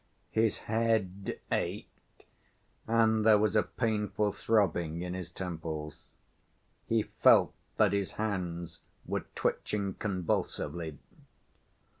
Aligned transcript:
His 0.31 0.57
head 0.65 1.39
ached 1.51 2.25
and 2.87 3.23
there 3.23 3.37
was 3.37 3.55
a 3.55 3.61
painful 3.61 4.31
throbbing 4.31 5.03
in 5.03 5.13
his 5.13 5.29
temples. 5.29 6.09
He 6.87 7.03
felt 7.03 7.53
that 7.77 7.93
his 7.93 8.13
hands 8.13 8.79
were 9.05 9.25
twitching 9.35 9.93
convulsively. 9.93 10.97